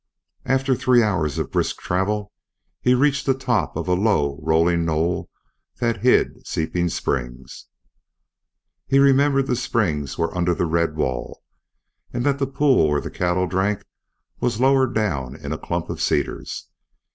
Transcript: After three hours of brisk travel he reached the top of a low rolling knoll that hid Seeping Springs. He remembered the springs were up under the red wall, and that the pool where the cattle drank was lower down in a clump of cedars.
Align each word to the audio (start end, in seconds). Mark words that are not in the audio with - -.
After 0.45 0.73
three 0.73 1.03
hours 1.03 1.37
of 1.37 1.51
brisk 1.51 1.77
travel 1.77 2.31
he 2.81 2.95
reached 2.95 3.27
the 3.27 3.35
top 3.35 3.75
of 3.77 3.87
a 3.87 3.93
low 3.93 4.39
rolling 4.41 4.83
knoll 4.83 5.29
that 5.79 6.01
hid 6.01 6.43
Seeping 6.47 6.89
Springs. 6.89 7.67
He 8.87 8.97
remembered 8.97 9.45
the 9.45 9.55
springs 9.55 10.17
were 10.17 10.31
up 10.31 10.37
under 10.37 10.55
the 10.55 10.65
red 10.65 10.95
wall, 10.95 11.43
and 12.11 12.25
that 12.25 12.39
the 12.39 12.47
pool 12.47 12.89
where 12.89 12.99
the 13.01 13.11
cattle 13.11 13.45
drank 13.45 13.85
was 14.39 14.59
lower 14.59 14.87
down 14.87 15.35
in 15.35 15.51
a 15.53 15.57
clump 15.59 15.87
of 15.87 16.01
cedars. 16.01 16.69